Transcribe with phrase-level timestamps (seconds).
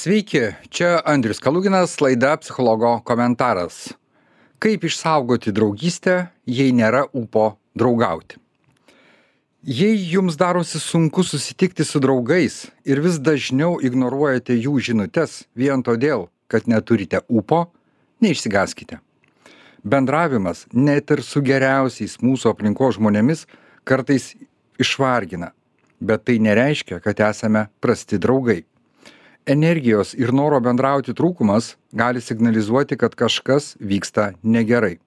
[0.00, 0.40] Sveiki,
[0.72, 3.90] čia Andrius Kaluginas, laida Psichologo komentaras.
[4.58, 6.14] Kaip išsaugoti draugystę,
[6.48, 8.38] jei nėra upo draugauti?
[9.60, 12.56] Jei jums darosi sunku susitikti su draugais
[12.88, 17.66] ir vis dažniau ignoruojate jų žinutes vien todėl, kad neturite upo,
[18.24, 19.02] neišsigaskite.
[19.84, 23.44] Bendravimas net ir su geriausiais mūsų aplinkos žmonėmis
[23.84, 24.32] kartais
[24.80, 25.52] išvargina,
[26.00, 28.62] bet tai nereiškia, kad esame prasti draugai
[29.46, 34.98] energijos ir noro bendrauti trūkumas gali signalizuoti kad kažkas vyksta negerai.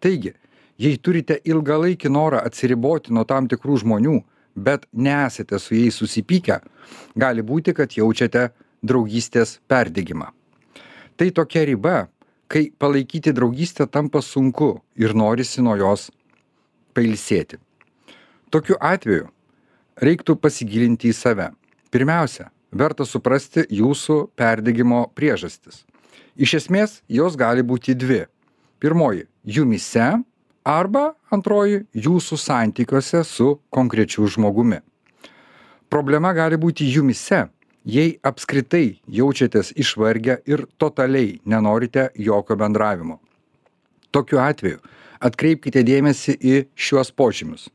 [0.00, 0.34] Taigi
[0.80, 4.18] jei turite ilgalaikį norą atsiriboti nuo tam tikrų žmonių
[4.54, 6.60] bet nesate su jais susipykę
[7.16, 8.50] gali būti kad jaučiate
[8.82, 10.30] draugystės perdegimą.
[11.16, 12.08] Tai tokia riba
[12.50, 16.08] kai palaikyti draugystę tampa sunku ir norisi nuo jos
[16.94, 17.60] pailsėti.
[18.50, 19.28] Tokiu atveju
[20.02, 21.50] reiktų pasigilinti į save.
[21.90, 25.84] Pirmiausia verta suprasti jūsų perdegimo priežastis.
[26.36, 28.26] Iš esmės, jos gali būti dvi.
[28.80, 30.22] Pirmoji- jumise
[30.64, 34.80] arba antroji- jūsų santykiuose su konkrečiu žmogumi.
[35.90, 37.48] Problema gali būti jumise,
[37.84, 43.18] jei apskritai jaučiatės išvargę ir totaliai nenorite jokio bendravimo.
[44.12, 44.78] Tokiu atveju
[45.20, 47.68] atkreipkite dėmesį į šiuos požymius.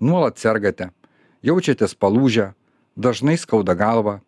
[0.00, 0.90] Nuolat sergate,
[1.42, 2.52] jaučiatės palūžę,
[2.96, 4.20] dažnai skauda galva,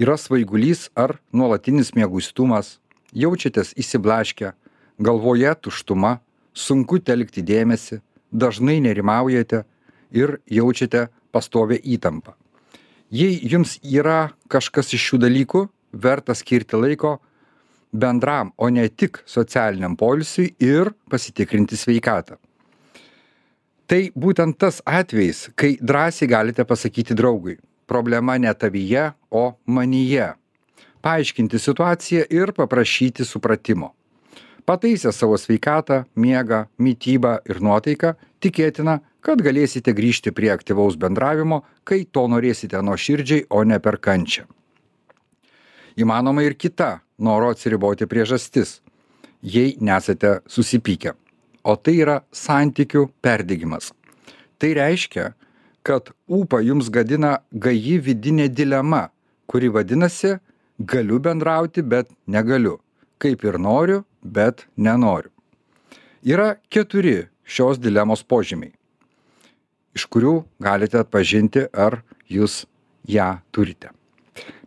[0.00, 2.78] yra svaigulys ar nuolatinis mieguistumas.
[3.12, 4.54] Jaučiatės išsiblaškę
[5.02, 6.18] galvoje tuštuma.
[6.56, 8.00] Sunku telkti dėmesį.
[8.32, 9.64] Dažnai nerimaujate
[10.10, 12.34] ir jaučiate pastovią įtampą.
[13.10, 17.18] Jei jums yra kažkas iš šių dalykų verta skirti laiko
[17.92, 22.38] bendram o ne tik socialiniam poilsiui ir pasitikrinti sveikatą.
[23.90, 27.58] Tai būtent tas atvejis kai drąsiai galite pasakyti draugui
[27.90, 30.32] problema ne tavyje o manyje.
[31.02, 33.94] Paaiškinti situaciją ir paprašyti supratimo.
[34.64, 42.04] Pataisę savo sveikatą miegą mitybą ir nuotaiką tikėtina kad galėsite grįžti prie aktyvaus bendravimo kai
[42.04, 44.46] to norėsite nuoširdžiai o ne per kančią.
[46.00, 48.78] Įmanoma ir kita noro atsiriboti priežastis
[49.42, 51.14] jei nesate susipykę.
[51.64, 53.90] O tai yra santykių perdegimas.
[54.60, 55.32] Tai reiškia
[55.82, 59.08] kad ūpą jums gadina gaji vidinė dilema
[59.50, 60.38] kuri vadinasi
[60.78, 62.78] galiu bendrauti bet negaliu.
[63.18, 65.30] Kaip ir noriu bet nenoriu.
[66.24, 68.72] Yra keturi šios dilemos požymiai
[69.94, 72.64] iš kurių galite atpažinti ar jūs
[73.08, 73.90] ją turite.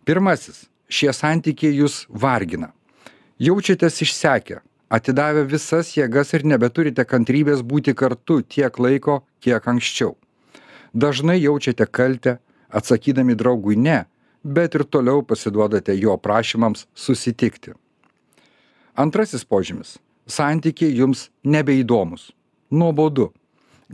[0.04, 2.70] Pirmasis šie santykiai jus vargina.
[3.40, 4.60] Jaučiatės išsekę
[4.94, 10.14] atidavę visas jėgas ir nebeturite kantrybės būti kartu tiek laiko kiek anksčiau
[10.94, 12.38] dažnai jaučiate kaltę
[12.70, 14.04] atsakydami draugui ne
[14.44, 17.72] bet ir toliau pasiduodate jo prašymams susitikti.
[18.94, 19.96] Antrasis požymis
[20.26, 22.30] santykiai jums nebeįdomūs
[22.70, 23.32] nuobodu.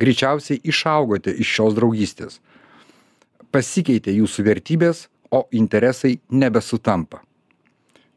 [0.01, 2.39] Greičiausiai išaugote iš šios draugystės.
[3.51, 7.23] Pasikeitė jūsų vertybės o interesai nebesutampa.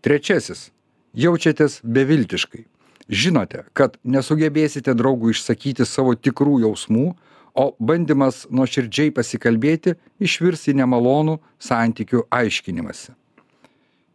[0.05, 0.69] Trečiasis
[1.13, 2.65] jaučiatės beviltiškai.
[3.09, 7.07] Žinote kad nesugebėsite draugui išsakyti savo tikrų jausmų
[7.53, 13.13] o bandymas nuoširdžiai pasikalbėti išvirs į nemalonų santykių aiškinimąsi.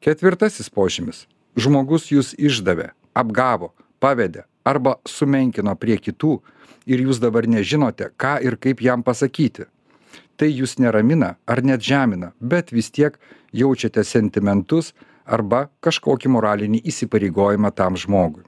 [0.02, 1.26] Ketvirtasis požymis.
[1.58, 3.72] Žmogus jus išdavė apgavo
[4.02, 6.38] pavedė arba sumenkino prie kitų
[6.86, 9.66] ir jūs dabar nežinote ką ir kaip jam pasakyti.
[10.38, 13.18] Tai jus neramina ar net žemina bet vis tiek
[13.52, 14.92] jaučiate sentimentus
[15.26, 18.46] arba kažkokį moralinį įsipareigojimą tam žmogui.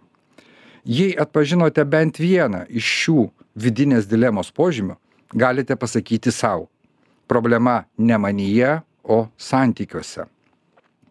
[0.84, 3.24] Jei atpažinote bent vieną iš šių
[3.54, 4.96] vidinės dilemos požymių
[5.34, 6.68] galite pasakyti sau
[7.30, 10.26] problema ne manyje o santykiuose.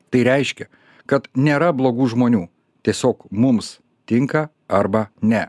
[0.10, 0.68] Tai reiškia
[1.10, 2.48] kad nėra blogų žmonių
[2.86, 5.48] tiesiog mums tinka arba ne.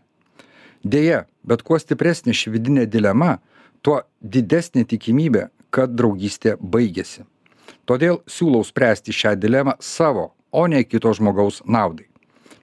[0.84, 3.38] Deja bet kuo stipresnė ši vidinė dilema
[3.82, 7.26] tuo didesnė tikimybė kad draugystė baigiasi
[7.90, 12.06] todėl siūlau spręsti šią dilemą savo o ne kito žmogaus naudai.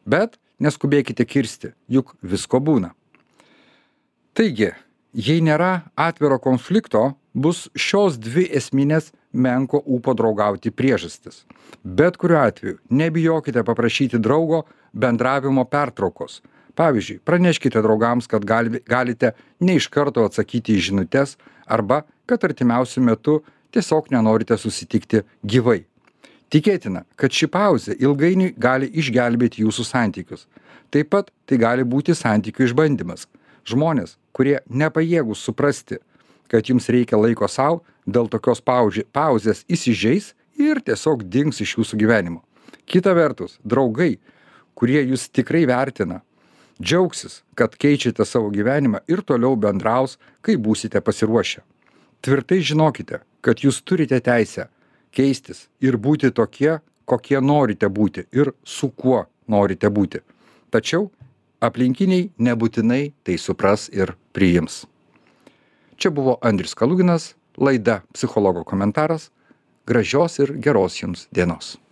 [0.06, 2.94] Bet neskubėkite kirsti juk visko būna
[4.38, 4.70] taigi
[5.18, 11.42] jei nėra atviro konflikto bus šios dvi esminės menko ūpo draugauti priežastys
[11.84, 14.64] bet kuriuo atveju nebijokite paprašyti draugo
[14.94, 16.42] bendravimo pertraukos.
[16.78, 23.02] Pavyzdžiui praneškite draugams kad gali galite ne iš karto atsakyti į žinutes arba kad artimiausiu
[23.04, 23.40] metu
[23.74, 25.82] tiesiog nenorite susitikti gyvai.
[26.54, 30.46] Tikėtina kad ši pauzė ilgainiui gali išgelbėti jūsų santykius.
[30.94, 33.26] Taip pat tai gali būti santykių išbandymas
[33.68, 36.02] žmonės kurie nepajėgūs suprasti
[36.48, 42.00] kad jums reikia laiko sau dėl tokios pauži pauzės įsižeis ir tiesiog dings iš jūsų
[42.02, 42.42] gyvenimo.
[42.88, 44.18] Kita vertus, draugai,
[44.78, 46.22] kurie jūs tikrai vertina,
[46.80, 51.64] džiaugsis, kad keičiate savo gyvenimą ir toliau bendraus, kai būsite pasiruošę.
[52.24, 54.70] Tvirtai žinokite, kad jūs turite teisę
[55.12, 60.24] keistis ir būti tokie, kokie norite būti ir su kuo norite būti.
[60.72, 61.08] Tačiau
[61.62, 64.86] aplinkiniai nebūtinai tai supras ir priims.
[65.98, 69.32] Čia buvo Andrius Kaluginas, laida Psichologo komentaras.
[69.88, 71.78] Gražios ir geros jums dienos.